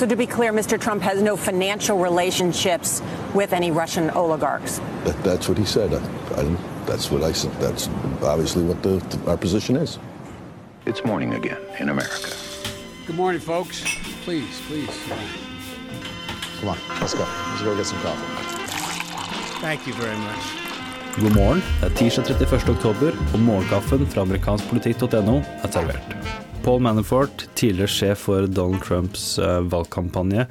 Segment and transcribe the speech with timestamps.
[0.00, 0.80] So to be clear, Mr.
[0.80, 3.02] Trump has no financial relationships
[3.34, 4.80] with any Russian oligarchs.
[5.04, 5.92] That, that's what he said.
[5.92, 7.52] I, I, that's what I said.
[7.60, 7.86] That's
[8.22, 9.98] obviously what the, our position is.
[10.86, 12.32] It's morning again in America.
[13.06, 13.84] Good morning, folks.
[14.24, 14.88] Please, please.
[16.60, 17.26] Come on, let's go.
[17.50, 18.24] Let's go get some coffee.
[19.60, 20.42] Thank you very much.
[21.20, 21.62] God morgen.
[21.80, 22.68] Det er tirsdag 31.
[22.68, 26.49] oktober, og morgenkaffen fra amerikanskpolitikk.no er servert.
[26.64, 30.46] Paul Manafort, tidligere sjef for Donald Trumps uh, valgkampanje,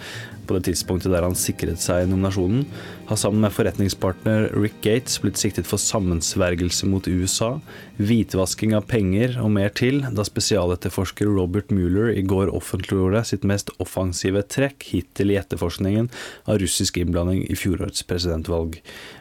[0.50, 2.64] på det tidspunktet der han sikret seg nominasjonen,
[3.10, 7.56] har sammen med forretningspartner Rick Gates blitt siktet for sammensvergelse mot USA,
[8.02, 13.72] hvitvasking av penger og mer til, da spesialetterforsker Robert Mueller i går offentliggjorde sitt mest
[13.82, 16.10] offensive trekk hittil i etterforskningen
[16.50, 18.80] av russisk innblanding i fjorårets presidentvalg.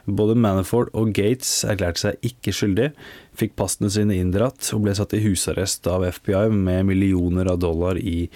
[0.08, 2.92] Både Manafort og Gates erklærte seg ikke skyldig,
[3.38, 8.00] fikk passene sine inndratt og ble satt i husarrest av FBI med millioner av dollar
[8.00, 8.28] i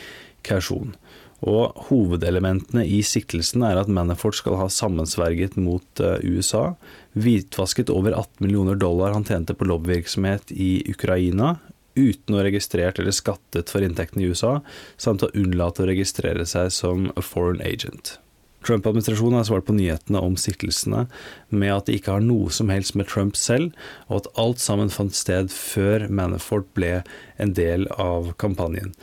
[0.46, 0.94] kausjon.
[1.42, 6.76] Og hovedelementene i siktelsen er at Manafort skal ha sammensverget mot eh, USA,
[7.18, 11.56] hvitvasket over 18 millioner dollar han tjente på lobbyvirksomhet i Ukraina,
[11.98, 14.60] uten å ha registrert eller skattet for inntektene i USA,
[14.96, 18.16] samt å unnlate å registrere seg som a foreign agent.
[18.62, 21.08] Trump-administrasjonen har svart på nyhetene om siktelsene
[21.50, 23.74] med at de ikke har noe som helst med Trump selv,
[24.06, 27.00] og at alt sammen fant sted før Manafort ble
[27.42, 28.94] en del av kampanjen.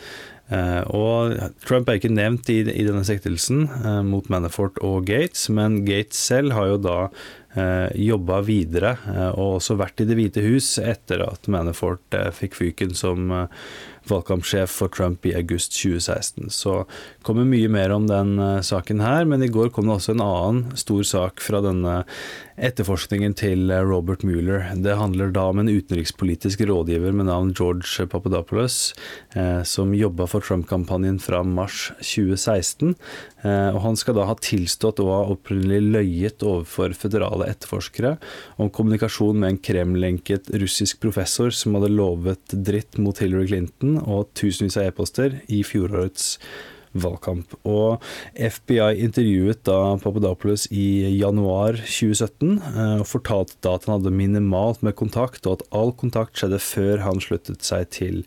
[0.50, 5.46] Uh, og Trump er ikke nevnt i, i denne siktelsen uh, mot Manafort og Gates,
[5.54, 8.92] men Gates selv har jo da eh, jobba videre
[9.34, 13.32] og også vært i Det hvite hus etter at Manafort fikk fyken som
[14.10, 16.52] valgkampsjef for Trump i august 2016.
[16.54, 16.76] Så
[17.26, 20.78] kommer mye mer om den saken her, men i går kom det også en annen
[20.78, 22.04] stor sak fra denne
[22.60, 24.66] etterforskningen til Robert Mueller.
[24.84, 28.94] Det handler da om en utenrikspolitisk rådgiver med navn George Papadopoulos,
[29.36, 32.96] eh, som jobba for Trump-kampanjen fra mars 2016.
[33.44, 38.16] Eh, og han skal da ha tilstått og ha opprinnelig løyet overfor føderale etterforskere
[38.60, 44.34] om kommunikasjon med en Kreml-lenket russisk professor som hadde lovet dritt mot Hillary Clinton og
[44.38, 46.36] tusenvis av e-poster i fjorårets
[46.98, 47.54] valgkamp.
[47.68, 54.16] Og FBI intervjuet da Papadopoulos i januar 2017 eh, og fortalte da at han hadde
[54.16, 58.24] minimalt med kontakt, og at all kontakt skjedde før han sluttet seg til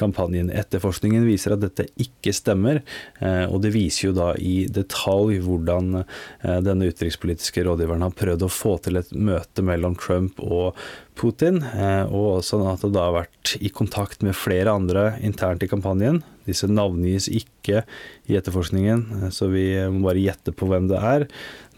[0.00, 0.52] kampanjen.
[0.54, 2.80] Etterforskningen viser at dette ikke stemmer,
[3.20, 8.46] eh, og det viser jo da i detalj hvordan eh, denne utenrikspolitiske rådgiveren har prøvd
[8.46, 10.78] å få til et møte mellom Trump og
[11.20, 15.68] Putin, og også at det da har vært i kontakt med flere andre internt i
[15.68, 16.22] kampanjen.
[16.46, 17.84] Disse navngis ikke
[18.30, 21.26] i etterforskningen, så vi må bare gjette på hvem det er.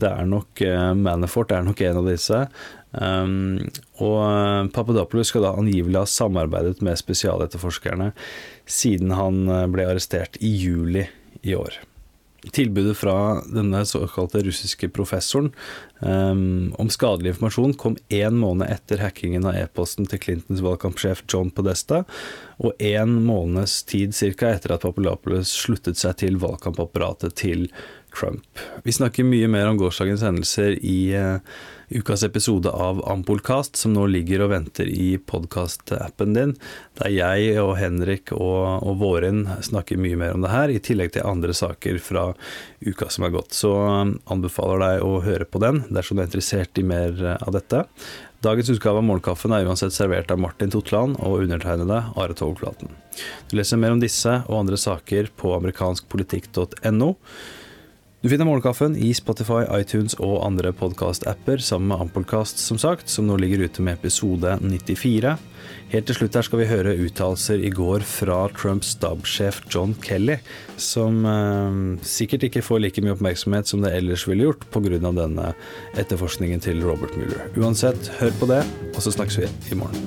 [0.03, 0.63] Det er nok
[0.99, 2.45] Manafort er nok en av disse.
[2.93, 3.57] Um,
[4.05, 8.11] og eh, Papadopoulos skal da angivelig ha samarbeidet med spesialetterforskerne
[8.69, 11.07] siden han eh, ble arrestert i juli
[11.41, 11.81] i år.
[12.51, 13.15] Tilbudet fra
[13.47, 15.53] denne såkalte russiske professoren
[16.01, 21.53] um, om skadelig informasjon kom én måned etter hackingen av e-posten til Clintons valgkampsjef John
[21.55, 22.03] Podesta,
[22.59, 24.51] og én måneds tid ca.
[24.51, 27.69] etter at Papadopoulos sluttet seg til valgkampapparatet til
[28.19, 28.45] Trump.
[28.85, 31.39] Vi snakker mye mer om gårsdagens hendelser i uh,
[31.93, 36.55] ukas episode av Ampolkast, som nå ligger og venter i podkastappen din,
[37.01, 41.15] der jeg og Henrik og, og Våren snakker mye mer om det her, i tillegg
[41.17, 42.31] til andre saker fra
[42.81, 43.57] uka som er gått.
[43.57, 47.37] Så um, anbefaler deg å høre på den dersom du er interessert i mer uh,
[47.41, 47.85] av dette.
[48.43, 52.91] Dagens utgave av Morgenkaffen er uansett servert av Martin Totland og undertegnede Are Togflaten.
[53.51, 57.13] Du leser mer om disse og andre saker på amerikanskpolitikk.no.
[58.23, 63.27] Du finner Morgenkaffen i Spotify, iTunes og andre podkast-apper sammen med Ampolkast, som sagt, som
[63.27, 65.33] nå ligger ute med episode 94.
[65.91, 70.37] Helt til slutt her skal vi høre uttalelser i går fra Trumps stabssjef John Kelly,
[70.79, 75.03] som eh, sikkert ikke får like mye oppmerksomhet som det ellers ville gjort pga.
[75.03, 75.51] denne
[75.99, 77.51] etterforskningen til Robert Mueller.
[77.59, 78.63] Uansett, hør på det,
[78.95, 79.99] og så snakkes vi i morgen.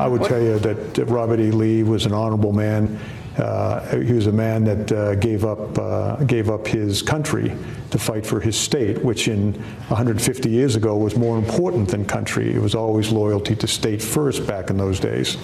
[0.00, 1.50] I would tell you that Robert E.
[1.50, 2.96] Lee was an honorable man.
[3.38, 7.52] Uh, he was a man that uh, gave up uh, gave up his country
[7.90, 12.52] to fight for his state, which in 150 years ago was more important than country.
[12.52, 15.36] It was always loyalty to state first back in those days.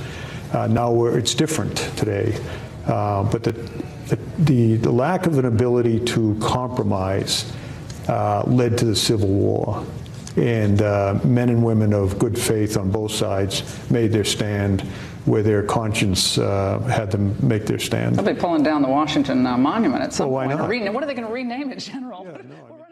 [0.53, 2.37] Uh, now it's different today,
[2.87, 3.53] uh, but the,
[4.39, 7.53] the, the lack of an ability to compromise
[8.09, 9.85] uh, led to the Civil War.
[10.37, 14.83] And uh, men and women of good faith on both sides made their stand
[15.27, 18.17] where their conscience uh, had them make their stand.
[18.17, 20.85] They'll be pulling down the Washington uh, Monument at some well, why point.
[20.85, 20.95] Not?
[20.95, 22.25] what are they going to rename it, General?
[22.25, 22.84] Yeah, no,